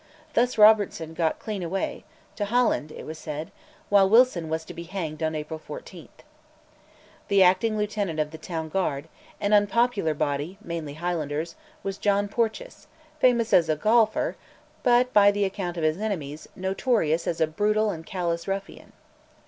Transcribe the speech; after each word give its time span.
Thus 0.33 0.57
Robertson 0.57 1.13
got 1.13 1.37
clean 1.37 1.61
away 1.61 2.05
to 2.35 2.45
Holland, 2.45 2.91
it 2.91 3.05
was 3.05 3.19
said, 3.19 3.51
while 3.89 4.09
Wilson 4.09 4.49
was 4.49 4.65
to 4.65 4.73
be 4.73 4.81
hanged 4.81 5.21
on 5.21 5.35
April 5.35 5.59
14. 5.59 6.09
The 7.27 7.43
acting 7.43 7.77
lieutenant 7.77 8.19
of 8.19 8.31
the 8.31 8.39
Town 8.39 8.67
Guard 8.67 9.07
an 9.39 9.53
unpopular 9.53 10.15
body, 10.15 10.57
mainly 10.59 10.95
Highlanders 10.95 11.53
was 11.83 11.99
John 11.99 12.27
Porteous, 12.29 12.87
famous 13.19 13.53
as 13.53 13.69
a 13.69 13.75
golfer, 13.75 14.35
but, 14.81 15.13
by 15.13 15.29
the 15.29 15.45
account 15.45 15.77
of 15.77 15.83
his 15.83 15.99
enemies, 15.99 16.49
notorious 16.55 17.27
as 17.27 17.39
a 17.39 17.45
brutal 17.45 17.91
and 17.91 18.03
callous 18.03 18.47
ruffian. 18.47 18.93